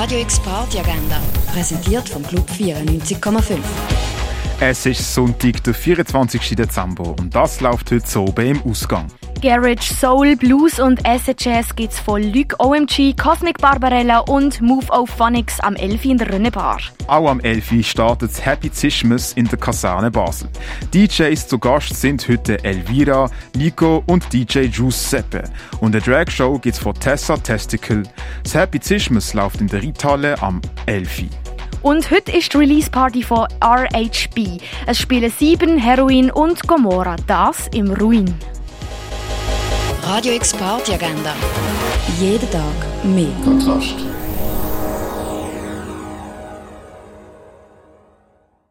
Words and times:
Radio 0.00 0.20
X 0.20 0.40
Party 0.40 0.78
Agenda, 0.78 1.20
präsentiert 1.52 2.08
vom 2.08 2.22
Club 2.22 2.48
94,5. 2.48 3.58
Es 4.58 4.86
ist 4.86 5.14
Sonntag, 5.14 5.62
der 5.62 5.74
24. 5.74 6.56
Dezember 6.56 7.14
und 7.20 7.34
das 7.34 7.60
läuft 7.60 7.90
heute 7.90 8.06
so 8.06 8.24
im 8.38 8.62
Ausgang. 8.62 9.08
Garage, 9.42 9.94
Soul, 9.94 10.36
Blues 10.36 10.78
und 10.78 11.06
Acid 11.06 11.42
Jazz 11.42 11.74
gibt's 11.74 11.98
von 11.98 12.22
Luc 12.22 12.54
OMG, 12.58 13.14
Cosmic 13.16 13.56
Barbarella 13.58 14.18
und 14.20 14.60
Move 14.60 14.86
of 14.90 15.08
Phonics 15.08 15.60
am 15.60 15.76
11. 15.76 16.04
in 16.04 16.18
der 16.18 16.30
Rönnebar. 16.30 16.78
Auch 17.06 17.30
am 17.30 17.40
11. 17.40 17.86
startet 17.86 18.44
Happy 18.44 18.70
Zismus 18.70 19.32
in 19.32 19.46
der 19.48 19.58
Kaserne 19.58 20.10
Basel. 20.10 20.48
DJs 20.92 21.48
zu 21.48 21.58
Gast 21.58 21.98
sind 21.98 22.28
heute 22.28 22.62
Elvira, 22.62 23.30
Nico 23.56 24.02
und 24.06 24.30
DJ 24.30 24.68
Giuseppe. 24.68 25.44
Und 25.80 25.94
eine 25.94 26.04
Dragshow 26.04 26.58
gibt's 26.58 26.78
von 26.78 26.94
Tessa 26.94 27.38
Testicle. 27.38 28.02
Das 28.42 28.54
Happy 28.54 28.80
Zismus 28.80 29.34
läuft 29.34 29.60
in 29.60 29.66
der 29.66 29.82
Reithalle 29.82 30.40
am 30.42 30.60
11. 30.86 31.24
Und 31.82 32.10
heute 32.10 32.32
ist 32.32 32.52
die 32.52 32.58
Release-Party 32.58 33.22
von 33.22 33.46
RHB. 33.62 34.60
Es 34.86 34.98
spielen 34.98 35.30
Sieben, 35.30 35.78
Heroin 35.78 36.30
und 36.30 36.66
Gomorra. 36.66 37.16
Das 37.26 37.68
im 37.72 37.90
Ruin. 37.92 38.34
Radio 40.04 40.32
X 40.34 40.52
Party 40.54 40.94
Agenda. 40.94 41.34
Jeden 42.18 42.50
Tag 42.50 43.04
mehr. 43.04 43.28
Kontrast. 43.44 43.94